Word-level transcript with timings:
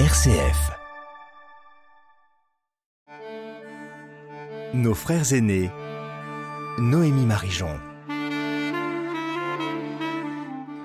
RCF. 0.00 0.72
Nos 4.74 4.92
frères 4.92 5.32
aînés. 5.32 5.70
Noémie 6.80 7.26
Marijon. 7.26 7.68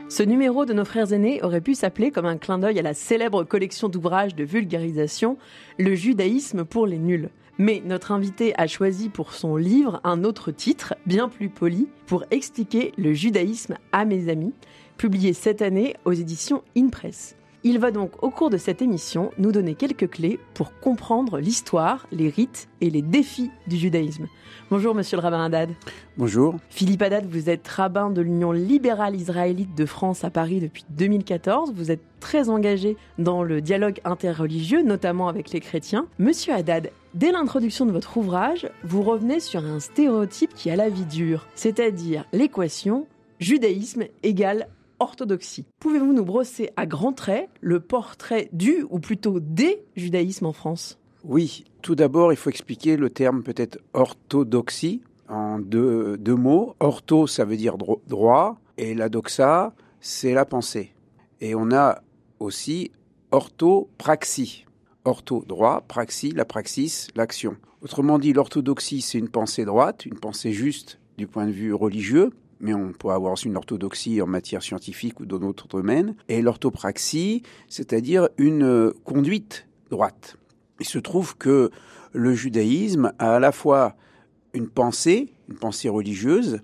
Ce 0.10 0.22
numéro 0.22 0.66
de 0.66 0.74
nos 0.74 0.86
frères 0.86 1.12
aînés 1.12 1.42
aurait 1.42 1.60
pu 1.60 1.74
s'appeler, 1.74 2.12
comme 2.12 2.28
un 2.28 2.38
clin 2.38 2.60
d'œil 2.60 2.78
à 2.78 2.84
la 2.84 2.94
célèbre 2.94 3.43
collection 3.43 3.89
d'ouvrages 3.89 4.36
de 4.36 4.43
vulgarisation, 4.43 5.39
Le 5.80 5.96
judaïsme 5.96 6.64
pour 6.64 6.86
les 6.86 7.00
nuls. 7.00 7.32
Mais 7.57 7.82
notre 7.84 8.12
invité 8.12 8.54
a 8.60 8.68
choisi 8.68 9.10
pour 9.10 9.34
son 9.34 9.55
livre 9.55 10.02
un 10.04 10.23
autre 10.23 10.52
titre, 10.52 10.94
bien 11.07 11.30
plus 11.30 11.50
poli, 11.50 11.88
pour 12.05 12.26
expliquer 12.30 12.94
le 12.96 13.14
judaïsme 13.14 13.76
à 13.91 14.05
mes 14.05 14.30
amis, 14.30 14.54
publié 14.98 15.34
cette 15.34 15.64
année 15.64 15.96
aux 16.05 16.14
éditions 16.14 16.64
InPress. 16.78 17.39
Il 17.66 17.78
va 17.78 17.91
donc 17.91 18.23
au 18.23 18.30
cours 18.30 18.50
de 18.50 18.55
cette 18.55 18.82
émission 18.82 19.32
nous 19.38 19.52
donner 19.52 19.75
quelques 19.75 20.10
clés 20.10 20.39
pour 20.54 20.74
comprendre 20.79 21.39
l'histoire, 21.39 22.07
les 22.10 22.29
rites 22.29 22.70
et 22.79 22.89
les 22.89 23.02
défis 23.02 23.52
du 23.68 23.75
judaïsme. 23.75 24.28
Bonjour 24.71 24.96
monsieur 24.96 25.18
le 25.18 25.24
rabbin 25.24 25.43
Haddad. 25.43 25.71
Bonjour. 26.18 26.56
Philippe 26.69 27.02
Haddad, 27.02 27.25
vous 27.25 27.50
êtes 27.50 27.68
rabbin 27.68 28.11
de 28.11 28.21
l'Union 28.21 28.54
libérale 28.54 29.14
israélite 29.14 29.75
de 29.75 29.86
France 29.86 30.24
à 30.24 30.30
Paris 30.30 30.61
depuis 30.61 30.86
2014. 30.92 31.74
Vous 31.74 31.92
êtes 31.92 32.03
très 32.22 32.47
engagé 32.47 32.95
dans 33.17 33.44
le 33.44 33.59
dialogue 33.59 34.00
interreligieux, 34.05 34.81
notamment 34.81 35.28
avec 35.28 35.52
les 35.52 35.59
chrétiens. 35.59 36.08
Monsieur 36.17 36.53
Haddad, 36.53 36.91
dès 37.14 37.33
l'introduction 37.33 37.86
de 37.86 37.91
votre 37.91 38.16
ouvrage, 38.16 38.69
vous 38.86 39.02
revenez 39.02 39.41
sur 39.41 39.66
un 39.66 39.81
stéréotype 39.81 40.53
qui 40.53 40.69
a 40.69 40.78
la 40.78 40.88
vie 40.88 41.03
dure, 41.03 41.45
c'est-à-dire 41.55 42.23
l'équation 42.31 43.05
judaïsme 43.41 44.03
égale 44.23 44.69
orthodoxie. 45.00 45.66
Pouvez-vous 45.80 46.14
nous 46.14 46.26
brosser 46.26 46.70
à 46.78 46.86
grands 46.86 47.14
traits 47.14 47.50
le 47.62 47.80
portrait 47.80 48.50
du, 48.53 48.86
ou 48.89 49.00
plutôt 49.00 49.39
des 49.39 49.84
judaïsmes 49.95 50.45
en 50.45 50.53
France? 50.53 51.00
Oui, 51.23 51.66
tout 51.81 51.95
d'abord, 51.95 52.31
il 52.31 52.38
faut 52.38 52.50
expliquer 52.50 52.95
le 52.95 53.09
terme 53.09 53.44
peut-être 53.44 53.80
orthodoxie 53.94 55.02
en 55.28 55.59
deux, 55.59 56.17
deux, 56.17 56.36
mots. 56.36 56.75
Ortho, 56.80 57.28
ça 57.28 57.45
veut 57.45 57.58
dire 57.58 57.78
droit, 57.78 58.59
et 58.78 58.94
la 58.95 59.09
doxa, 59.09 59.73
c'est 60.00 60.33
la 60.33 60.45
pensée. 60.45 60.94
Et 61.41 61.56
on 61.56 61.72
a 61.72 62.02
aussi 62.39 62.91
orthopraxie. 63.31 64.66
Ortho, 65.06 65.44
droit, 65.47 65.81
praxie, 65.88 66.31
la 66.31 66.45
praxis, 66.45 67.08
l'action. 67.16 67.56
Autrement 67.81 68.19
dit, 68.19 68.34
l'orthodoxie, 68.34 69.02
c'est 69.02 69.17
une 69.17 69.30
pensée 69.30 69.66
droite, 69.66 70.06
une 70.06 70.19
pensée 70.19 70.52
juste 70.52 71.00
du 71.17 71.28
point 71.28 71.45
de 71.45 71.52
vue 71.52 71.73
religieux, 71.73 72.31
mais 72.59 72.73
on 72.73 72.91
peut 72.91 73.09
avoir 73.09 73.33
aussi 73.33 73.47
une 73.47 73.57
orthodoxie 73.57 74.21
en 74.21 74.27
matière 74.27 74.61
scientifique 74.61 75.19
ou 75.19 75.25
dans 75.25 75.39
d'autres 75.39 75.67
domaines, 75.67 76.15
et 76.27 76.41
l'orthopraxie, 76.41 77.43
c'est-à-dire 77.67 78.29
une 78.38 78.63
euh, 78.63 78.91
conduite 79.03 79.67
droite. 79.89 80.38
Il 80.79 80.85
se 80.85 80.99
trouve 80.99 81.38
que 81.38 81.71
le 82.13 82.33
judaïsme 82.33 83.13
a 83.19 83.35
à 83.35 83.39
la 83.39 83.51
fois 83.51 83.95
une 84.53 84.69
pensée, 84.69 85.33
une 85.49 85.57
pensée 85.57 85.89
religieuse, 85.89 86.59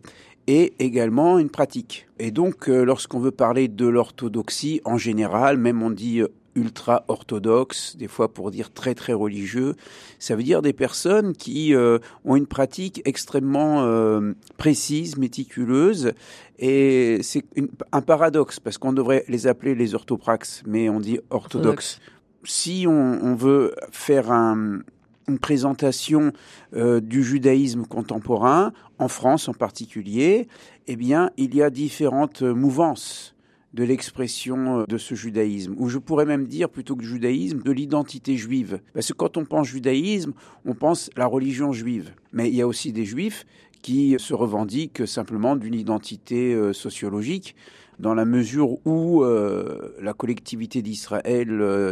et 0.48 0.74
également 0.80 1.40
une 1.40 1.50
pratique. 1.50 2.08
Et 2.20 2.32
donc, 2.32 2.70
euh, 2.70 2.84
lorsqu'on 2.84 3.20
veut 3.20 3.32
parler 3.32 3.68
de 3.68 3.88
l'orthodoxie 3.88 4.82
en 4.86 4.98
général, 4.98 5.58
même 5.58 5.82
on 5.82 5.90
dit 5.90 6.22
euh, 6.56 6.60
ultra-orthodoxe, 6.60 7.96
des 7.98 8.08
fois 8.08 8.34
pour 8.34 8.52
dire 8.52 8.72
très 8.72 8.96
très 8.96 9.14
religieux. 9.14 9.76
Ça 10.20 10.36
veut 10.36 10.44
dire 10.44 10.62
des 10.62 10.74
personnes 10.74 11.34
qui 11.34 11.74
euh, 11.74 12.00
ont 12.24 12.36
une 12.36 12.48
pratique 12.48 13.02
extrêmement 13.06 13.84
euh, 13.84 14.34
précise, 14.58 15.18
méticuleuse, 15.18 16.14
et 16.58 17.20
c'est 17.22 17.44
un 17.92 18.02
paradoxe 18.02 18.60
parce 18.60 18.78
qu'on 18.78 18.94
devrait 18.94 19.26
les 19.28 19.48
appeler 19.48 19.76
les 19.76 19.94
orthopraxes, 19.96 20.64
mais 20.66 20.90
on 20.90 21.00
dit 21.00 21.20
orthodoxes. 21.30 22.00
Si 22.46 22.86
on, 22.88 22.92
on, 22.92 23.36
veut 23.36 23.74
faire 23.92 24.32
un, 24.32 24.80
une 25.28 25.40
présentation 25.40 26.32
euh, 26.76 27.02
du 27.02 27.24
judaïsme 27.24 27.86
contemporain, 27.86 28.72
en 29.00 29.08
France 29.08 29.50
en 29.50 29.54
particulier, 29.54 30.48
eh 30.88 30.96
bien, 30.96 31.32
il 31.38 31.56
y 31.56 31.62
a 31.62 31.70
différentes 31.70 32.44
mouvances 32.44 33.35
de 33.76 33.84
l'expression 33.84 34.80
euh, 34.80 34.86
de 34.88 34.98
ce 34.98 35.16
judaïsme, 35.16 35.76
ou 35.78 35.90
je 35.90 36.00
pourrais 36.00 36.26
même 36.26 36.48
dire 36.48 36.70
plutôt 36.70 36.96
que 36.96 37.04
judaïsme, 37.04 37.62
de 37.62 37.72
l'identité 37.72 38.38
juive. 38.38 38.80
Parce 38.94 39.10
que 39.10 39.14
quand 39.14 39.38
on 39.38 39.46
pense 39.46 39.68
judaïsme, 39.68 40.34
on 40.66 40.74
pense 40.74 41.10
la 41.18 41.28
religion 41.28 41.74
juive. 41.74 42.12
Mais 42.32 42.50
il 42.50 42.56
y 42.56 42.62
a 42.62 42.68
aussi 42.68 42.94
des 42.94 43.06
juifs 43.06 43.46
qui 43.82 44.16
se 44.18 44.34
revendiquent 44.34 45.06
simplement 45.06 45.56
d'une 45.58 45.76
identité 45.76 46.56
euh, 46.56 46.72
sociologique, 46.74 47.56
dans 48.00 48.14
la 48.14 48.26
mesure 48.26 48.86
où 48.86 49.24
euh, 49.24 49.94
la 50.02 50.14
collectivité 50.14 50.82
d'Israël 50.82 51.50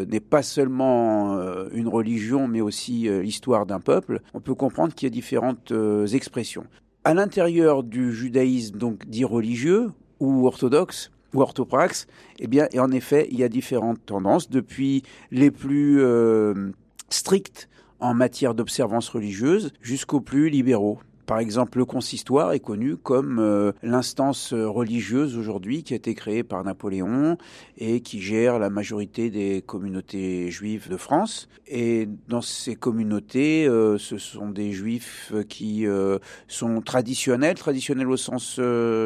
n'est 0.09 0.19
pas 0.19 0.41
seulement 0.41 1.37
une 1.71 1.87
religion, 1.87 2.45
mais 2.45 2.59
aussi 2.59 3.07
l'histoire 3.21 3.65
d'un 3.65 3.79
peuple, 3.79 4.19
on 4.33 4.41
peut 4.41 4.53
comprendre 4.53 4.93
qu'il 4.93 5.05
y 5.05 5.11
a 5.11 5.13
différentes 5.13 5.71
expressions. 6.11 6.65
À 7.05 7.13
l'intérieur 7.13 7.83
du 7.83 8.11
judaïsme, 8.11 8.77
donc 8.77 9.07
dit 9.07 9.23
religieux 9.23 9.91
ou 10.19 10.45
orthodoxe, 10.45 11.09
ou 11.33 11.41
orthopraxe, 11.41 12.07
eh 12.39 12.47
bien, 12.47 12.67
et 12.71 12.79
en 12.79 12.91
effet, 12.91 13.27
il 13.31 13.39
y 13.39 13.43
a 13.43 13.49
différentes 13.49 14.05
tendances, 14.05 14.49
depuis 14.49 15.03
les 15.31 15.51
plus 15.51 16.01
euh, 16.01 16.71
strictes 17.09 17.69
en 17.99 18.13
matière 18.13 18.53
d'observance 18.53 19.09
religieuse 19.09 19.71
jusqu'aux 19.81 20.21
plus 20.21 20.49
libéraux. 20.49 20.99
Par 21.25 21.39
exemple, 21.39 21.77
le 21.77 21.85
consistoire 21.85 22.51
est 22.51 22.59
connu 22.59 22.97
comme 22.97 23.39
euh, 23.39 23.71
l'instance 23.81 24.53
religieuse 24.53 25.37
aujourd'hui 25.37 25.83
qui 25.83 25.93
a 25.93 25.95
été 25.95 26.15
créée 26.15 26.43
par 26.43 26.63
Napoléon 26.63 27.37
et 27.77 28.01
qui 28.01 28.21
gère 28.21 28.59
la 28.59 28.69
majorité 28.69 29.29
des 29.29 29.61
communautés 29.61 30.51
juives 30.51 30.89
de 30.89 30.97
France. 30.97 31.47
Et 31.67 32.09
dans 32.27 32.41
ces 32.41 32.75
communautés, 32.75 33.65
euh, 33.65 33.97
ce 33.97 34.17
sont 34.17 34.49
des 34.49 34.73
juifs 34.73 35.33
qui 35.47 35.87
euh, 35.87 36.19
sont 36.47 36.81
traditionnels, 36.81 37.55
traditionnels 37.55 38.09
au 38.09 38.17
sens 38.17 38.59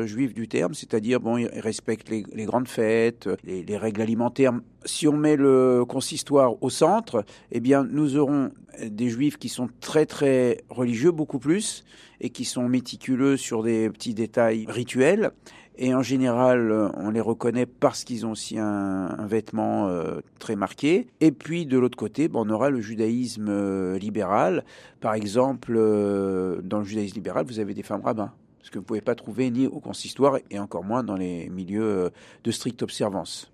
juif 0.05 0.34
du 0.34 0.47
terme, 0.47 0.73
c'est-à-dire 0.73 1.19
bon, 1.19 1.38
ils 1.38 1.47
respectent 1.47 2.09
les, 2.09 2.45
grandes 2.45 2.67
fêtes, 2.67 3.29
les 3.44 3.78
règles 3.78 4.01
alimentaires 4.01 4.53
si 4.87 5.07
on 5.07 5.15
met 5.15 5.35
le 5.35 5.85
consistoire 5.87 6.61
au 6.63 6.69
centre, 6.69 7.23
eh 7.51 7.59
bien, 7.59 7.83
nous 7.83 8.17
aurons 8.17 8.51
des 8.83 9.09
juifs 9.09 9.37
qui 9.37 9.49
sont 9.49 9.69
très 9.81 10.05
très 10.05 10.63
religieux, 10.69 11.11
beaucoup 11.11 11.39
plus, 11.39 11.83
et 12.21 12.29
qui 12.29 12.45
sont 12.45 12.67
méticuleux 12.67 13.37
sur 13.37 13.63
des 13.63 13.89
petits 13.89 14.13
détails 14.13 14.65
rituels. 14.67 15.31
Et 15.79 15.93
en 15.93 16.01
général, 16.01 16.71
on 16.95 17.11
les 17.11 17.21
reconnaît 17.21 17.67
parce 17.67 18.03
qu'ils 18.03 18.25
ont 18.25 18.31
aussi 18.31 18.57
un, 18.57 19.27
vêtement 19.27 19.87
euh, 19.87 20.21
très 20.39 20.55
marqué. 20.55 21.07
Et 21.21 21.31
puis, 21.31 21.67
de 21.67 21.77
l'autre 21.77 21.97
côté, 21.97 22.29
on 22.33 22.49
aura 22.49 22.71
le 22.71 22.81
judaïsme 22.81 23.47
euh, 23.49 23.99
libéral. 23.99 24.65
Par 25.01 25.13
exemple, 25.13 25.75
euh, 25.75 26.61
dans 26.63 26.79
le 26.79 26.83
judaïsme 26.83 27.15
libéral, 27.15 27.45
vous 27.45 27.59
avez 27.59 27.75
des 27.75 27.83
femmes 27.83 28.01
rabbins. 28.01 28.31
Ce 28.63 28.71
que 28.71 28.79
vous 28.79 28.83
ne 28.83 28.87
pouvez 28.87 29.01
pas 29.01 29.13
trouver 29.13 29.51
ni 29.51 29.67
au 29.67 29.79
consistoire 29.79 30.39
et 30.49 30.57
encore 30.57 30.83
moins 30.83 31.03
dans 31.03 31.15
les 31.15 31.47
milieux 31.49 32.09
de 32.43 32.51
stricte 32.51 32.81
observance. 32.81 33.51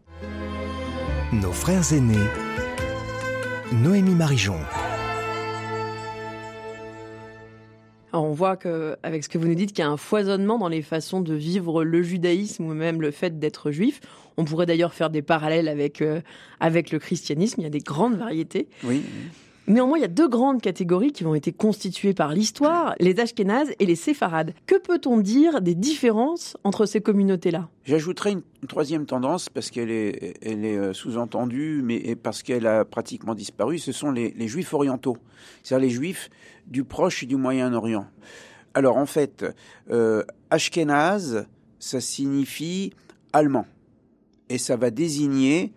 Nos 1.41 1.51
frères 1.51 1.91
aînés. 1.93 2.29
Noémie 3.71 4.13
Marijon. 4.13 4.59
on 8.11 8.31
voit 8.33 8.55
que, 8.55 8.95
avec 9.01 9.23
ce 9.23 9.29
que 9.29 9.39
vous 9.39 9.47
nous 9.47 9.55
dites, 9.55 9.71
qu'il 9.73 9.83
y 9.83 9.87
a 9.87 9.89
un 9.89 9.97
foisonnement 9.97 10.59
dans 10.59 10.67
les 10.67 10.83
façons 10.83 11.21
de 11.21 11.33
vivre 11.33 11.83
le 11.83 12.03
judaïsme 12.03 12.65
ou 12.65 12.73
même 12.75 13.01
le 13.01 13.09
fait 13.09 13.39
d'être 13.39 13.71
juif. 13.71 13.99
On 14.37 14.45
pourrait 14.45 14.67
d'ailleurs 14.67 14.93
faire 14.93 15.09
des 15.09 15.23
parallèles 15.23 15.67
avec, 15.67 16.03
euh, 16.03 16.21
avec 16.59 16.91
le 16.91 16.99
christianisme. 16.99 17.61
Il 17.61 17.63
y 17.63 17.67
a 17.67 17.71
des 17.71 17.79
grandes 17.79 18.15
variétés. 18.15 18.67
Oui. 18.83 19.01
Néanmoins, 19.65 19.97
il 19.97 20.01
y 20.01 20.05
a 20.05 20.09
deux 20.09 20.27
grandes 20.27 20.61
catégories 20.61 21.13
qui 21.13 21.23
vont 21.23 21.35
été 21.35 21.53
constituées 21.53 22.13
par 22.13 22.33
l'histoire, 22.33 22.95
les 22.99 23.17
Ashkénazes 23.21 23.71
et 23.79 23.85
les 23.85 23.95
Séfarades. 23.95 24.53
Que 24.65 24.77
peut-on 24.77 25.17
dire 25.17 25.61
des 25.61 25.73
différences 25.73 26.57
entre 26.65 26.85
ces 26.85 26.99
communautés-là? 26.99 27.69
J'ajouterais 27.85 28.33
une, 28.33 28.41
troisième 28.67 29.05
tendance, 29.05 29.47
parce 29.47 29.71
qu'elle 29.71 29.89
est, 29.89 30.37
euh, 30.45 30.91
sous-entendue, 30.91 31.81
mais 31.81 32.15
parce 32.15 32.43
qu'elle 32.43 32.67
a 32.67 32.83
pratiquement 32.83 33.35
disparu, 33.35 33.79
ce 33.79 33.93
sont 33.93 34.11
les, 34.11 34.47
juifs 34.47 34.73
orientaux, 34.73 35.17
c'est-à-dire 35.63 35.87
les 35.87 35.93
juifs 35.93 36.29
du 36.67 36.83
Proche 36.83 37.23
et 37.23 37.25
du 37.25 37.37
Moyen-Orient. 37.37 38.05
Alors 38.73 38.97
en 38.97 39.05
fait, 39.05 39.45
euh, 39.91 40.23
Ashkénaze, 40.49 41.45
ça 41.79 42.01
signifie 42.01 42.91
allemand, 43.31 43.65
et 44.49 44.57
ça 44.57 44.75
va 44.75 44.91
désigner 44.91 45.71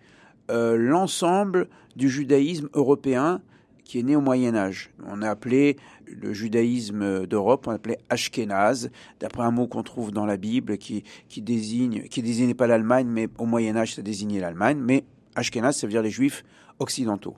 euh, 0.49 0.75
l'ensemble 0.75 1.69
du 1.95 2.09
judaïsme 2.09 2.69
européen 2.73 3.41
qui 3.87 3.99
est 3.99 4.03
né 4.03 4.15
au 4.15 4.21
Moyen 4.21 4.55
Âge. 4.55 4.91
On 5.05 5.21
a 5.21 5.29
appelé 5.29 5.77
le 6.05 6.33
judaïsme 6.33 7.25
d'Europe, 7.25 7.67
on 7.67 7.71
appelait 7.71 7.97
Ashkenaz, 8.09 8.89
d'après 9.19 9.43
un 9.43 9.51
mot 9.51 9.67
qu'on 9.67 9.83
trouve 9.83 10.11
dans 10.11 10.25
la 10.25 10.37
Bible 10.37 10.77
qui, 10.77 11.03
qui 11.29 11.41
désigne, 11.41 12.03
qui 12.03 12.21
désignait 12.21 12.53
pas 12.53 12.67
l'Allemagne, 12.67 13.07
mais 13.07 13.29
au 13.37 13.45
Moyen 13.45 13.75
Âge 13.77 13.95
ça 13.95 14.01
désignait 14.01 14.41
l'Allemagne, 14.41 14.79
mais 14.79 15.05
Ashkenaz, 15.35 15.73
ça 15.73 15.87
veut 15.87 15.91
dire 15.91 16.01
les 16.01 16.09
Juifs 16.09 16.43
occidentaux. 16.79 17.35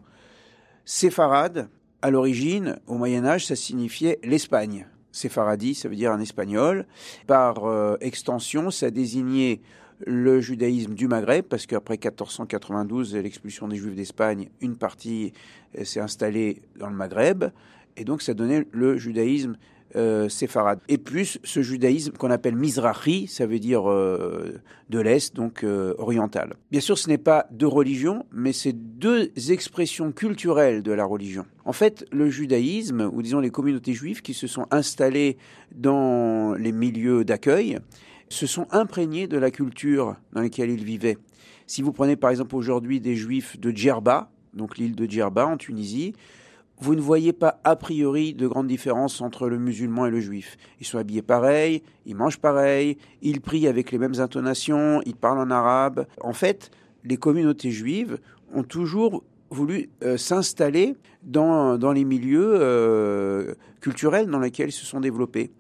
Séfarade, 0.86 1.70
à 2.02 2.10
l'origine, 2.10 2.80
au 2.88 2.96
Moyen 2.96 3.26
Âge, 3.26 3.46
ça 3.46 3.56
signifiait 3.56 4.20
l'Espagne. 4.24 4.88
Séfaradi, 5.12 5.76
ça 5.76 5.90
veut 5.90 5.96
dire 5.96 6.12
un 6.12 6.20
espagnol. 6.20 6.86
Par 7.28 7.66
euh, 7.66 7.98
extension, 8.02 8.72
ça 8.72 8.90
désignait 8.90 9.62
le 10.06 10.42
judaïsme 10.42 10.94
du 10.94 11.08
Maghreb, 11.08 11.46
parce 11.46 11.66
qu'après 11.66 11.96
1492, 11.96 13.16
l'expulsion 13.16 13.68
des 13.68 13.78
Juifs 13.78 13.96
d'Espagne, 13.96 14.50
une 14.62 14.76
partie 14.76 15.34
euh, 15.78 15.84
s'est 15.84 16.00
installée 16.00 16.62
dans 16.78 16.90
le 16.90 16.96
Maghreb, 16.96 17.46
et 17.98 18.06
donc 18.06 18.22
ça 18.22 18.34
donnait 18.34 18.66
le 18.72 18.98
judaïsme 18.98 19.58
euh, 19.96 20.30
séfarade. 20.30 20.80
Et 20.88 21.00
plus 21.00 21.40
ce 21.44 21.62
judaïsme 21.62 22.14
qu'on 22.14 22.30
appelle 22.30 22.56
Mizrahi, 22.56 23.28
ça 23.28 23.48
veut 23.48 23.60
dire 23.60 23.90
euh, 23.90 24.62
de 24.90 25.00
l'Est, 25.00 25.36
donc 25.36 25.66
oriental. 25.98 26.56
Bien 26.72 26.80
sûr, 26.80 26.98
ce 26.98 27.10
n'est 27.10 27.18
pas 27.18 27.48
deux 27.52 27.68
religions, 27.68 28.26
mais 28.32 28.54
c'est 28.54 28.74
deux 28.74 29.32
expressions 29.50 30.12
culturelles 30.12 30.84
de 30.84 30.92
la 30.92 31.06
religion. 31.06 31.46
En 31.66 31.74
fait, 31.74 32.06
le 32.12 32.30
judaïsme, 32.30 33.10
ou 33.12 33.22
disons 33.22 33.40
les 33.40 33.50
communautés 33.50 33.94
juives 33.94 34.22
qui 34.22 34.34
se 34.34 34.48
sont 34.48 34.68
installées 34.72 35.38
dans 35.76 36.54
les 36.54 36.72
milieux 36.72 37.26
d'accueil, 37.26 37.80
se 38.30 38.48
sont 38.48 38.68
imprégnés 38.72 39.28
de 39.28 39.38
la 39.38 39.52
culture 39.52 40.16
dans 40.34 40.42
laquelle 40.42 40.70
ils 40.70 40.84
vivaient. 40.84 41.18
Si 41.68 41.82
vous 41.82 41.92
prenez 41.92 42.16
par 42.16 42.30
exemple 42.30 42.56
aujourd'hui 42.56 43.00
des 43.00 43.16
juifs 43.16 43.60
de 43.60 43.72
Djerba, 43.72 44.32
donc 44.54 44.78
l'île 44.78 44.96
de 44.96 45.06
Djerba 45.06 45.46
en 45.46 45.58
Tunisie, 45.58 46.14
vous 46.82 46.96
ne 46.96 47.02
voyez 47.02 47.34
pas 47.34 47.60
a 47.66 47.76
priori 47.76 48.34
de 48.34 48.48
grande 48.48 48.68
différence 48.68 49.20
entre 49.20 49.50
le 49.50 49.60
musulman 49.60 50.06
et 50.06 50.12
le 50.12 50.22
juif. 50.22 50.58
Ils 50.80 50.86
sont 50.86 50.98
habillés 50.98 51.22
pareil, 51.22 51.84
ils 52.06 52.16
mangent 52.16 52.40
pareil, 52.40 52.98
ils 53.22 53.42
prient 53.42 53.68
avec 53.68 53.92
les 53.92 53.98
mêmes 53.98 54.20
intonations, 54.20 55.02
ils 55.06 55.16
parlent 55.16 55.40
en 55.40 55.52
arabe. 55.52 56.08
En 56.22 56.32
fait, 56.32 56.72
les 57.04 57.18
communautés 57.18 57.72
juives 57.72 58.18
ont 58.54 58.64
toujours 58.64 59.24
voulu 59.50 59.90
euh, 60.04 60.16
s'installer 60.16 60.96
dans, 61.24 61.78
dans, 61.78 61.92
les 61.92 62.06
milieux 62.06 62.54
euh, 62.54 63.54
culturels 63.82 64.28
dans 64.28 64.40
lesquels 64.40 64.70
ils 64.70 64.74
se 64.74 64.86
sont 64.86 65.02
développés. 65.02 65.52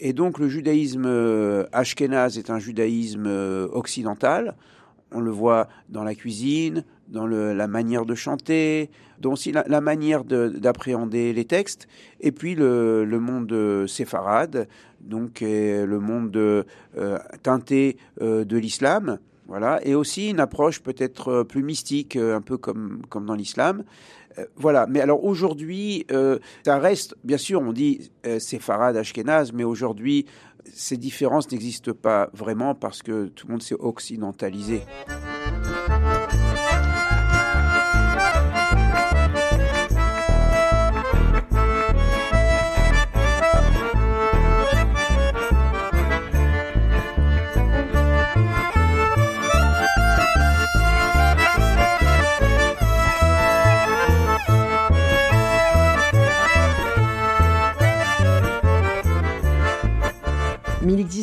Et 0.00 0.14
donc 0.14 0.38
le 0.38 0.48
judaïsme 0.48 1.04
euh, 1.06 1.66
ashkénaze 1.72 2.38
est 2.38 2.50
un 2.50 2.58
judaïsme 2.58 3.26
euh, 3.26 3.68
occidental. 3.72 4.56
On 5.12 5.20
le 5.20 5.30
voit 5.30 5.68
dans 5.88 6.04
la 6.04 6.14
cuisine, 6.14 6.84
dans 7.08 7.26
la 7.26 7.66
manière 7.66 8.06
de 8.06 8.14
chanter, 8.14 8.90
dans 9.18 9.32
aussi 9.32 9.50
la, 9.50 9.80
manière 9.80 10.22
d'appréhender 10.22 11.32
les 11.32 11.44
textes, 11.44 11.88
et 12.20 12.30
puis 12.30 12.54
le, 12.54 13.04
monde 13.18 13.86
séfarade, 13.88 14.68
donc 15.00 15.40
le 15.40 15.98
monde 15.98 16.36
euh, 16.36 17.18
teinté 17.42 17.96
euh, 18.22 18.44
de 18.44 18.56
l'islam, 18.56 19.18
voilà, 19.48 19.84
et 19.84 19.96
aussi 19.96 20.30
une 20.30 20.38
approche 20.38 20.80
peut-être 20.80 21.42
plus 21.42 21.64
mystique, 21.64 22.14
un 22.14 22.40
peu 22.40 22.56
comme, 22.56 23.02
comme 23.08 23.26
dans 23.26 23.34
l'islam. 23.34 23.82
Euh, 24.38 24.44
voilà, 24.56 24.86
mais 24.88 25.00
alors 25.00 25.24
aujourd'hui, 25.24 26.06
euh, 26.12 26.38
ça 26.64 26.78
reste, 26.78 27.16
bien 27.24 27.38
sûr, 27.38 27.60
on 27.60 27.72
dit 27.72 28.10
euh, 28.26 28.38
séfarade, 28.38 28.96
ashkénaze, 28.96 29.52
mais 29.52 29.64
aujourd'hui, 29.64 30.26
ces 30.72 30.96
différences 30.96 31.50
n'existent 31.50 31.92
pas 31.92 32.30
vraiment 32.32 32.74
parce 32.74 33.02
que 33.02 33.26
tout 33.26 33.46
le 33.46 33.52
monde 33.52 33.62
s'est 33.62 33.76
occidentalisé. 33.78 34.82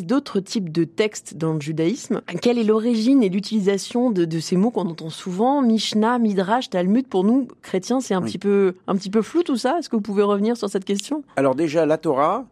D'autres 0.08 0.40
types 0.40 0.72
de 0.72 0.86
textes 0.86 1.36
dans 1.38 1.54
le 1.54 1.60
judaïsme. 1.60 2.22
Quelle 2.42 2.58
est 2.58 2.64
l'origine 2.64 3.22
et 3.22 3.30
l'utilisation 3.30 4.10
de, 4.10 4.26
de, 4.26 4.40
ces 4.40 4.56
mots 4.56 4.72
qu'on 4.72 4.88
entend 4.88 5.10
souvent? 5.10 5.62
Mishnah, 5.62 6.18
Midrash, 6.18 6.70
Talmud. 6.70 7.08
Pour 7.08 7.24
nous, 7.24 7.48
chrétiens, 7.62 8.00
c'est 8.00 8.14
un, 8.14 8.22
oui. 8.22 8.32
petit 8.32 8.40
peu, 8.40 8.76
un 8.88 8.96
petit 8.96 9.10
peu 9.10 9.22
flou 9.22 9.44
tout 9.44 9.58
ça? 9.58 9.78
Est-ce 9.78 9.90
que 9.90 9.96
vous 9.96 10.02
pouvez 10.02 10.24
revenir 10.24 10.58
sur 10.58 10.70
cette 10.70 10.86
question? 10.86 11.24
Alors 11.36 11.54
déjà, 11.54 11.86
la 11.86 11.98
Torah, 11.98 12.48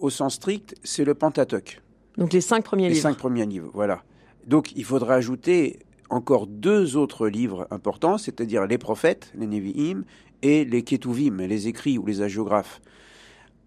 au 0.00 0.10
sens 0.10 0.34
strict, 0.34 0.74
c'est 0.82 1.04
le 1.04 1.14
Pentateuch. 1.14 1.80
Donc 2.18 2.32
les 2.32 2.40
cinq 2.40 2.64
premiers 2.64 2.84
les 2.84 2.94
livres. 2.94 2.96
Les 2.96 3.12
cinq 3.12 3.18
premiers 3.18 3.46
livres, 3.46 3.70
voilà. 3.74 4.02
Donc 4.46 4.72
il 4.74 4.84
faudra 4.84 5.14
ajouter 5.14 5.78
encore 6.10 6.46
deux 6.46 6.96
autres 6.96 7.28
livres 7.28 7.66
importants, 7.70 8.18
c'est-à-dire 8.18 8.66
les 8.66 8.78
prophètes, 8.78 9.30
les 9.34 9.46
Nevi'im, 9.46 10.04
et 10.42 10.64
les 10.64 10.82
Ketuvim, 10.82 11.38
les 11.38 11.68
écrits 11.68 11.98
ou 11.98 12.06
les 12.06 12.20
hagiographes. 12.20 12.80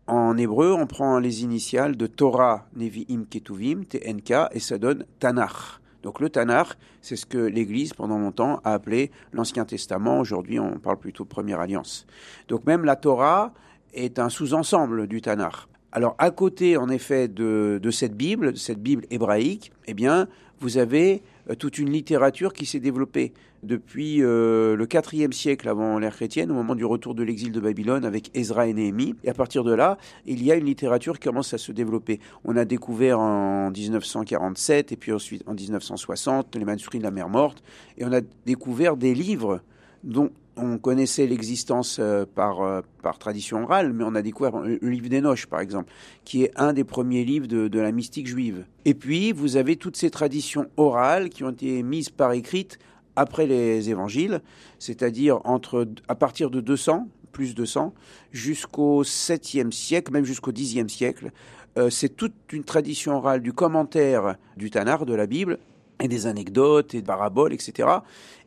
En 0.08 0.38
hébreu, 0.38 0.72
on 0.72 0.88
prend 0.88 1.20
les 1.20 1.44
initiales 1.44 1.98
de 1.98 2.08
Torah, 2.08 2.66
Nevi'im, 2.78 3.26
Ketuvim, 3.30 3.84
TNK, 3.84 4.54
et 4.54 4.60
ça 4.62 4.78
donne 4.78 5.06
Tanakh. 5.20 5.82
Donc 6.02 6.22
le 6.22 6.30
Tanakh, 6.30 6.78
c'est 7.02 7.18
ce 7.18 7.26
que 7.26 7.38
l'Église, 7.38 7.94
pendant 7.94 8.18
longtemps, 8.18 8.62
a 8.64 8.74
appelé 8.74 9.12
l'Ancien 9.34 9.66
Testament. 9.66 10.20
Aujourd'hui, 10.20 10.60
on 10.60 10.80
parle 10.80 10.98
plutôt 10.98 11.26
de 11.26 11.30
Première 11.30 11.60
Alliance. 11.60 12.08
Donc 12.48 12.66
même 12.66 12.86
la 12.86 12.96
Torah 12.96 13.54
est 13.94 14.18
un 14.18 14.30
sous-ensemble 14.30 15.08
du 15.08 15.22
Tanakh. 15.22 15.68
Alors 15.92 16.16
à 16.20 16.32
côté, 16.32 16.78
en 16.78 16.88
effet, 16.88 17.28
de, 17.28 17.78
de, 17.84 17.92
cette 17.92 18.16
Bible, 18.16 18.54
de 18.54 18.58
cette 18.58 18.82
Bible 18.82 19.06
hébraïque, 19.10 19.74
eh 19.88 19.94
bien, 19.94 20.30
vous 20.60 20.78
avez 20.78 21.22
euh, 21.50 21.56
toute 21.56 21.78
une 21.78 21.90
littérature 21.90 22.54
qui 22.54 22.66
s'est 22.66 22.80
développée 22.80 23.34
depuis 23.64 24.24
euh, 24.24 24.76
le 24.76 24.88
IVe 25.14 25.32
siècle 25.32 25.68
avant 25.70 26.00
l'ère 26.00 26.16
chrétienne, 26.16 26.52
au 26.52 26.54
moment 26.54 26.76
du 26.76 26.86
retour 26.86 27.16
de 27.16 27.24
l'exil 27.24 27.52
de 27.52 27.60
Babylone 27.60 28.06
avec 28.06 28.32
Ezra 28.36 28.68
et 28.68 28.74
Néhémie. 28.74 29.16
Et 29.24 29.30
à 29.30 29.34
partir 29.34 29.64
de 29.64 29.74
là, 29.74 29.98
il 30.26 30.44
y 30.44 30.52
a 30.52 30.56
une 30.56 30.66
littérature 30.66 31.20
qui 31.20 31.28
commence 31.28 31.54
à 31.54 31.58
se 31.58 31.72
développer. 31.72 32.20
On 32.44 32.56
a 32.56 32.66
découvert 32.66 33.20
en 33.20 33.72
1947 33.72 34.92
et 34.92 34.96
puis 34.96 35.12
ensuite 35.12 35.44
en 35.48 35.54
1960 35.54 36.56
les 36.56 36.66
manuscrits 36.66 37.00
de 37.00 37.04
la 37.04 37.12
mer 37.12 37.30
morte, 37.30 37.64
et 37.98 38.06
on 38.06 38.14
a 38.14 38.22
découvert 38.46 38.98
des 38.98 39.14
livres 39.14 39.62
dont 40.04 40.32
on 40.58 40.78
connaissait 40.78 41.28
l'existence 41.28 41.98
euh, 42.00 42.26
par, 42.26 42.62
euh, 42.62 42.82
par 43.04 43.20
tradition 43.20 43.64
orale, 43.64 43.94
mais 43.94 44.04
on 44.04 44.16
a 44.16 44.22
découvert 44.22 44.58
le 44.58 44.78
livre 44.82 45.08
d'Enoch, 45.08 45.46
par 45.48 45.60
exemple, 45.60 45.92
qui 46.26 46.44
est 46.44 46.52
un 46.56 46.74
des 46.74 46.84
premiers 46.84 47.24
livres 47.24 47.48
de, 47.48 47.68
de, 47.68 47.80
la 47.80 47.92
mystique 47.92 48.28
juive. 48.28 48.66
Et 48.86 48.94
puis, 48.94 49.32
vous 49.32 49.56
avez 49.56 49.76
toutes 49.76 49.98
ces 49.98 50.10
traditions 50.10 50.68
orales 50.78 51.30
qui 51.30 51.44
ont 51.44 51.52
été 51.52 51.84
mises 51.84 52.10
par 52.10 52.32
écrite 52.32 52.80
après 53.18 53.48
les 53.48 53.90
évangiles, 53.90 54.42
c'est-à-dire 54.80 55.42
entre, 55.44 55.88
à 56.08 56.16
partir 56.16 56.50
de 56.50 56.62
200, 56.62 57.08
plus 57.34 57.56
200, 57.56 57.94
jusqu'au 58.32 59.04
7e 59.04 59.72
siècle, 59.72 60.14
même 60.14 60.24
jusqu'au 60.24 60.52
10e 60.52 60.88
siècle. 60.88 61.32
Euh, 61.78 61.90
c'est 61.90 62.10
toute 62.10 62.34
une 62.54 62.64
tradition 62.64 63.18
orale 63.18 63.42
du 63.42 63.54
commentaire 63.54 64.36
du 64.56 64.70
Tanar, 64.70 65.06
de 65.06 65.14
la 65.14 65.26
Bible, 65.26 65.58
et 66.02 66.08
des 66.08 66.28
anecdotes 66.28 66.94
et 66.94 67.00
des 67.00 67.04
paraboles, 67.04 67.54
etc. 67.54 67.88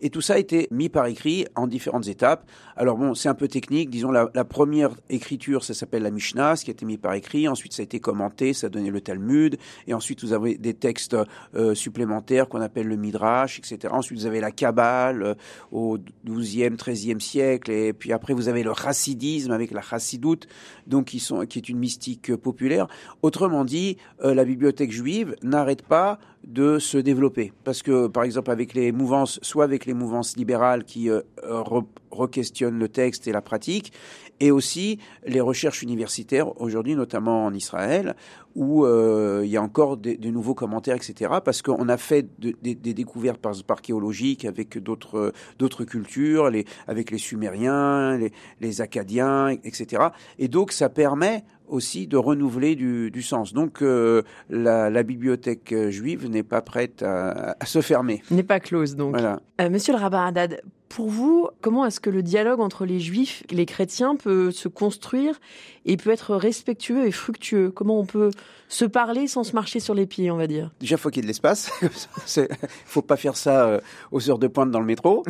Et 0.03 0.11
tout 0.11 0.21
ça 0.21 0.35
a 0.35 0.39
été 0.39 0.69
mis 0.71 0.89
par 0.89 1.07
écrit 1.07 1.47
en 1.57 1.67
différentes 1.67 2.09
étapes. 2.09 2.49
Alors 2.77 2.97
bon, 2.97 3.15
c'est 3.15 3.29
un 3.29 3.35
peu 3.35 3.49
technique. 3.49 3.91
Disons, 3.91 4.11
la, 4.11 4.27
première 4.45 4.91
écriture, 5.11 5.65
ça 5.65 5.75
s'appelle 5.75 6.03
la 6.03 6.11
Mishnah, 6.11 6.57
ce 6.57 6.65
qui 6.65 6.71
a 6.71 6.73
été 6.73 6.87
mis 6.87 6.97
par 6.97 7.15
écrit. 7.15 7.49
Ensuite, 7.49 7.75
ça 7.75 7.83
a 7.83 7.85
été 7.85 8.01
commenté, 8.01 8.53
ça 8.53 8.69
a 8.69 8.71
donné 8.71 8.91
le 8.91 9.01
Talmud. 9.01 9.59
Et 9.87 9.95
ensuite, 9.95 10.23
vous 10.25 10.33
avez 10.33 10.57
des 10.57 10.75
textes 10.75 11.17
euh, 11.55 11.75
supplémentaires 11.75 12.49
qu'on 12.49 12.61
appelle 12.61 12.87
le 12.87 12.97
Midrash, 12.97 13.59
etc. 13.59 13.93
Ensuite, 13.93 14.19
vous 14.19 14.27
avez 14.27 14.41
la 14.41 14.51
Kabbale 14.51 15.23
euh, 15.23 15.35
au 15.71 15.99
12e, 16.27 16.77
13e 16.77 17.21
siècle. 17.21 17.71
Et 17.71 17.93
puis 17.93 18.13
après, 18.13 18.33
vous 18.33 18.49
avez 18.49 18.63
le 18.63 18.73
Chassidisme 18.73 19.53
avec 19.53 19.71
la 19.71 19.83
Chassidoute, 19.83 20.49
donc 20.87 21.07
qui, 21.07 21.21
sont, 21.21 21.45
qui 21.45 21.59
est 21.59 21.69
une 21.69 21.79
mystique 21.79 22.35
populaire. 22.37 22.87
Autrement 23.23 23.65
dit, 23.65 23.99
euh, 24.25 24.35
la 24.35 24.45
bibliothèque 24.45 24.93
juive 24.93 25.37
n'arrête 25.43 25.83
pas 25.83 26.19
de 26.45 26.79
se 26.79 26.99
développer. 26.99 27.40
Parce 27.65 27.83
que, 27.83 28.07
par 28.07 28.25
exemple, 28.25 28.51
avec 28.51 28.75
les 28.75 28.93
mouvances, 28.93 29.39
soit 29.43 29.65
avec 29.65 29.87
les 29.87 29.95
mouvances 29.95 30.37
libérales 30.37 30.85
qui 30.85 31.11
euh, 31.11 31.21
re 31.43 31.85
requestionnent 32.11 32.79
le 32.79 32.89
texte 32.89 33.29
et 33.29 33.33
la 33.33 33.41
pratique, 33.41 33.93
et 34.41 34.51
aussi 34.51 34.99
les 35.25 35.41
recherches 35.41 35.83
universitaires 35.83 36.61
aujourd'hui, 36.61 36.97
notamment 36.97 37.45
en 37.45 37.55
Israël, 37.55 38.17
où 38.57 38.85
euh, 38.85 39.43
il 39.45 39.51
y 39.51 39.57
a 39.57 39.63
encore 39.63 39.97
des, 39.97 40.17
nouveaux 40.19 40.55
commentaires, 40.55 40.97
etc. 40.97 41.35
Parce 41.45 41.63
qu'on 41.63 41.89
a 41.89 41.97
fait 41.97 42.27
de, 42.41 42.55
des, 42.63 42.75
découvertes 42.75 43.47
archéologiques 43.69 44.45
avec 44.45 44.79
d'autres 44.79 45.85
cultures, 45.85 46.51
avec 46.89 47.11
les 47.11 47.19
Sumériens, 47.19 48.17
les, 48.17 48.33
les 48.61 48.81
Acadiens, 48.81 49.51
etc. 49.51 50.09
Et 50.39 50.49
donc 50.49 50.73
ça 50.73 50.89
permet 50.89 51.45
aussi 51.71 52.07
de 52.07 52.17
renouveler 52.17 52.75
du, 52.75 53.11
du 53.11 53.23
sens. 53.23 53.53
Donc 53.53 53.83
euh, 53.83 54.23
la, 54.49 54.91
la, 54.91 55.03
bibliothèque 55.03 55.75
juive 55.89 56.29
n'est 56.29 56.43
pas 56.43 56.61
prête 56.61 57.03
à, 57.03 57.57
à 57.59 57.67
se 57.67 57.81
fermer. 57.81 58.23
N'est 58.31 58.43
pas 58.43 58.61
close 58.61 58.97
donc. 58.97 59.11
Voilà. 59.11 59.41
Euh, 59.61 59.71
Monsieur 59.71 59.93
le 59.93 59.99
rabbin 59.99 60.27
Haddad, 60.27 60.61
pour 60.91 61.09
vous, 61.09 61.49
comment 61.61 61.87
est-ce 61.87 62.01
que 62.01 62.11
le 62.11 62.23
dialogue 62.23 62.61
entre 62.61 62.85
les 62.85 62.99
juifs 62.99 63.45
et 63.51 63.55
les 63.55 63.65
chrétiens 63.65 64.17
peut 64.17 64.51
se 64.51 64.67
construire 64.67 65.39
et 65.87 65.97
peut 65.97 66.11
être 66.11 66.35
respectueux 66.35 67.07
et 67.07 67.13
fructueux? 67.13 67.71
Comment 67.71 68.01
on 68.01 68.05
peut 68.05 68.31
se 68.69 68.85
parler 68.85 69.29
sans 69.29 69.45
se 69.45 69.53
marcher 69.53 69.79
sur 69.79 69.95
les 69.95 70.07
pieds, 70.07 70.33
on 70.33 70.37
va 70.37 70.49
dire? 70.49 70.73
Déjà, 70.81 70.97
il 70.97 70.99
faut 70.99 71.11
qu'il 71.11 71.19
y 71.19 71.21
ait 71.21 71.23
de 71.23 71.29
l'espace. 71.29 71.71
Il 72.37 72.49
faut 72.87 73.03
pas 73.03 73.17
faire 73.17 73.37
ça 73.37 73.67
euh, 73.67 73.81
aux 74.11 74.31
heures 74.31 74.39
de 74.39 74.49
pointe 74.49 74.73
dans 74.73 74.81
le 74.81 74.87
métro. 74.87 75.23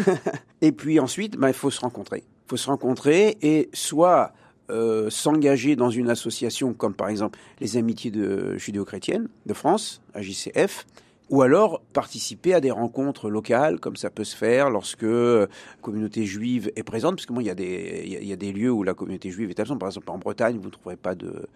et 0.60 0.72
puis 0.72 0.98
ensuite, 0.98 1.36
ben, 1.36 1.48
il 1.48 1.54
faut 1.54 1.70
se 1.70 1.80
rencontrer. 1.80 2.24
Il 2.26 2.50
faut 2.50 2.56
se 2.56 2.68
rencontrer 2.68 3.38
et 3.42 3.68
soit 3.72 4.32
euh, 4.70 5.10
s'engager 5.10 5.76
dans 5.76 5.90
une 5.90 6.10
association 6.10 6.72
comme 6.74 6.94
par 6.94 7.08
exemple 7.08 7.38
les 7.60 7.76
Amitiés 7.76 8.12
judéo-chrétiennes 8.56 9.28
de 9.46 9.54
France, 9.54 10.02
AJCF, 10.14 10.86
ou 11.28 11.42
alors 11.42 11.80
participer 11.92 12.54
à 12.54 12.60
des 12.60 12.70
rencontres 12.70 13.30
locales, 13.30 13.80
comme 13.80 13.96
ça 13.96 14.10
peut 14.10 14.24
se 14.24 14.36
faire 14.36 14.70
lorsque 14.70 15.02
la 15.02 15.46
communauté 15.82 16.24
juive 16.24 16.70
est 16.76 16.84
présente, 16.84 17.16
parce 17.16 17.26
que 17.26 17.32
moi, 17.32 17.42
il 17.42 17.46
y, 17.46 17.50
a 17.50 17.54
des, 17.54 18.04
il 18.06 18.26
y 18.26 18.32
a 18.32 18.36
des 18.36 18.52
lieux 18.52 18.70
où 18.70 18.84
la 18.84 18.94
communauté 18.94 19.30
juive 19.30 19.50
est 19.50 19.58
absente. 19.58 19.80
Par 19.80 19.88
exemple, 19.88 20.10
en 20.10 20.18
Bretagne, 20.18 20.58
vous 20.58 20.66
ne 20.66 20.70
trouverez 20.70 20.96
pas 20.96 21.16
de, 21.16 21.48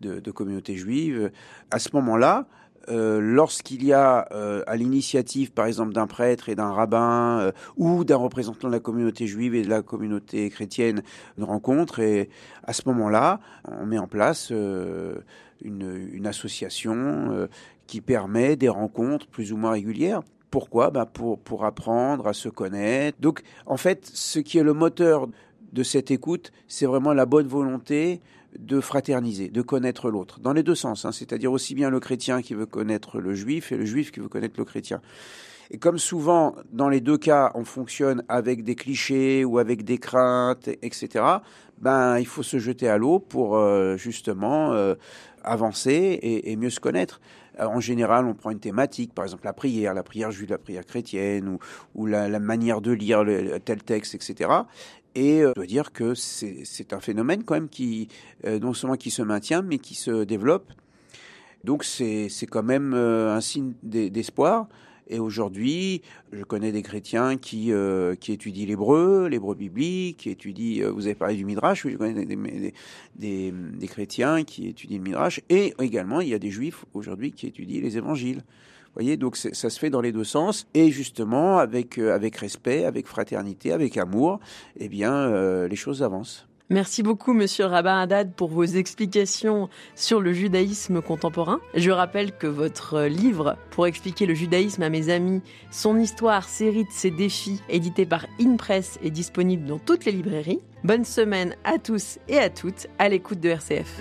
de 0.00 0.30
communauté 0.32 0.74
juive. 0.76 1.30
À 1.70 1.78
ce 1.78 1.90
moment-là, 1.92 2.46
euh, 2.88 3.20
lorsqu'il 3.20 3.84
y 3.84 3.92
a 3.92 4.28
euh, 4.32 4.62
à 4.66 4.76
l'initiative, 4.76 5.52
par 5.52 5.66
exemple, 5.66 5.92
d'un 5.92 6.06
prêtre 6.06 6.48
et 6.48 6.54
d'un 6.54 6.70
rabbin 6.70 7.38
euh, 7.40 7.52
ou 7.76 8.04
d'un 8.04 8.16
représentant 8.16 8.68
de 8.68 8.72
la 8.72 8.80
communauté 8.80 9.26
juive 9.26 9.54
et 9.54 9.62
de 9.62 9.68
la 9.68 9.82
communauté 9.82 10.48
chrétienne, 10.50 11.02
une 11.38 11.44
rencontre, 11.44 12.00
et 12.00 12.28
à 12.64 12.72
ce 12.72 12.82
moment-là, 12.86 13.40
on 13.68 13.86
met 13.86 13.98
en 13.98 14.06
place 14.06 14.50
une, 14.50 15.14
une, 15.62 16.26
association 16.26 17.48
qui 17.86 18.00
permet 18.00 18.56
des 18.56 18.68
rencontres 18.68 19.26
plus 19.26 19.52
ou 19.52 19.56
moins 19.56 19.72
régulières. 19.72 20.22
Pourquoi? 20.50 20.90
Bah 20.90 21.06
pour, 21.06 21.38
pour 21.38 21.64
apprendre 21.64 22.28
à 22.28 22.32
se 22.32 22.48
connaître. 22.48 23.18
Donc, 23.20 23.42
en 23.66 23.76
fait, 23.76 24.06
ce 24.06 24.38
qui 24.38 24.58
est 24.58 24.62
le 24.62 24.72
moteur 24.72 25.28
de 25.74 25.82
cette 25.82 26.10
écoute, 26.10 26.52
c'est 26.68 26.86
vraiment 26.86 27.12
la 27.12 27.26
bonne 27.26 27.48
volonté 27.48 28.20
de 28.58 28.80
fraterniser, 28.80 29.48
de 29.48 29.60
connaître 29.60 30.08
l'autre, 30.08 30.38
dans 30.40 30.52
les 30.52 30.62
deux 30.62 30.76
sens, 30.76 31.04
hein, 31.04 31.12
c'est-à-dire 31.12 31.50
aussi 31.50 31.74
bien 31.74 31.90
le 31.90 31.98
chrétien 31.98 32.40
qui 32.40 32.54
veut 32.54 32.66
connaître 32.66 33.18
le 33.18 33.34
juif 33.34 33.72
et 33.72 33.76
le 33.76 33.84
juif 33.84 34.12
qui 34.12 34.20
veut 34.20 34.28
connaître 34.28 34.54
le 34.56 34.64
chrétien. 34.64 35.02
Et 35.70 35.78
comme 35.78 35.98
souvent, 35.98 36.54
dans 36.72 36.88
les 36.88 37.00
deux 37.00 37.18
cas, 37.18 37.50
on 37.54 37.64
fonctionne 37.64 38.22
avec 38.28 38.62
des 38.62 38.76
clichés 38.76 39.44
ou 39.44 39.58
avec 39.58 39.82
des 39.82 39.98
craintes, 39.98 40.68
etc., 40.82 41.24
ben, 41.78 42.18
il 42.18 42.26
faut 42.26 42.44
se 42.44 42.58
jeter 42.58 42.88
à 42.88 42.96
l'eau 42.96 43.18
pour 43.18 43.56
euh, 43.56 43.96
justement 43.96 44.72
euh, 44.72 44.94
avancer 45.42 46.20
et, 46.22 46.54
mieux 46.56 46.70
se 46.70 46.78
connaître. 46.80 47.20
En 47.58 47.80
général, 47.80 48.26
on 48.26 48.34
prend 48.34 48.50
une 48.50 48.60
thématique, 48.60 49.14
par 49.14 49.24
exemple 49.24 49.44
la 49.44 49.52
prière, 49.52 49.94
la 49.94 50.02
prière 50.02 50.30
juive, 50.30 50.50
la 50.50 50.58
prière 50.58 50.84
chrétienne, 50.84 51.58
ou, 51.94 52.06
la, 52.06 52.38
manière 52.38 52.80
de 52.80 52.92
lire 52.92 53.24
tel 53.64 53.82
texte, 53.82 54.14
etc. 54.14 54.50
Et 55.14 55.42
euh, 55.42 55.50
je 55.50 55.54
dois 55.54 55.66
dire 55.66 55.92
que 55.92 56.14
c'est 56.14 56.92
un 56.92 57.00
phénomène 57.00 57.44
quand 57.44 57.54
même 57.54 57.68
qui, 57.68 58.08
euh, 58.46 58.58
non 58.58 58.74
seulement 58.74 58.96
qui 58.96 59.10
se 59.10 59.22
maintient, 59.22 59.62
mais 59.62 59.78
qui 59.78 59.94
se 59.94 60.24
développe. 60.24 60.72
Donc 61.62 61.84
c'est 61.84 62.28
quand 62.50 62.62
même 62.62 62.92
euh, 62.94 63.34
un 63.34 63.40
signe 63.40 63.72
d'espoir. 63.82 64.68
Et 65.08 65.18
aujourd'hui, 65.18 66.02
je 66.32 66.42
connais 66.44 66.72
des 66.72 66.82
chrétiens 66.82 67.36
qui, 67.36 67.72
qui 68.20 68.32
étudient 68.32 68.66
l'hébreu, 68.66 69.28
l'hébreu 69.28 69.54
biblique, 69.54 70.18
qui 70.18 70.30
étudient, 70.30 70.90
vous 70.90 71.06
avez 71.06 71.14
parlé 71.14 71.36
du 71.36 71.44
Midrash, 71.44 71.84
oui, 71.84 71.92
je 71.92 71.96
connais 71.96 72.72
des, 73.16 73.86
chrétiens 73.86 74.44
qui 74.44 74.68
étudient 74.68 74.98
le 74.98 75.04
Midrash, 75.04 75.40
et 75.50 75.74
également 75.80 76.20
il 76.20 76.28
y 76.28 76.34
a 76.34 76.38
des 76.38 76.50
juifs 76.50 76.84
aujourd'hui 76.94 77.32
qui 77.32 77.46
étudient 77.46 77.80
les 77.82 77.96
évangiles 77.98 78.42
voyez, 78.94 79.16
donc 79.16 79.36
ça 79.36 79.70
se 79.70 79.78
fait 79.78 79.90
dans 79.90 80.00
les 80.00 80.12
deux 80.12 80.24
sens. 80.24 80.66
Et 80.74 80.90
justement, 80.90 81.58
avec, 81.58 81.98
euh, 81.98 82.14
avec 82.14 82.36
respect, 82.36 82.84
avec 82.84 83.06
fraternité, 83.06 83.72
avec 83.72 83.96
amour, 83.96 84.40
eh 84.76 84.88
bien, 84.88 85.12
euh, 85.12 85.68
les 85.68 85.76
choses 85.76 86.02
avancent. 86.02 86.46
Merci 86.70 87.02
beaucoup, 87.02 87.34
monsieur 87.34 87.66
Rabbin 87.66 88.00
Haddad, 88.00 88.32
pour 88.32 88.48
vos 88.48 88.64
explications 88.64 89.68
sur 89.94 90.22
le 90.22 90.32
judaïsme 90.32 91.02
contemporain. 91.02 91.60
Je 91.74 91.90
rappelle 91.90 92.32
que 92.32 92.46
votre 92.46 93.02
livre, 93.02 93.58
pour 93.70 93.86
expliquer 93.86 94.24
le 94.24 94.32
judaïsme 94.32 94.82
à 94.82 94.88
mes 94.88 95.10
amis, 95.10 95.42
son 95.70 95.98
histoire, 95.98 96.48
ses 96.48 96.70
rites, 96.70 96.90
ses 96.90 97.10
défis, 97.10 97.60
édité 97.68 98.06
par 98.06 98.26
InPress, 98.40 98.98
est 99.04 99.10
disponible 99.10 99.66
dans 99.66 99.78
toutes 99.78 100.06
les 100.06 100.12
librairies. 100.12 100.60
Bonne 100.84 101.04
semaine 101.04 101.54
à 101.64 101.78
tous 101.78 102.18
et 102.28 102.38
à 102.38 102.48
toutes 102.48 102.86
à 102.98 103.10
l'écoute 103.10 103.40
de 103.40 103.50
RCF. 103.50 104.00